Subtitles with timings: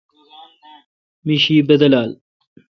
[1.25, 2.09] می شی بدلال۔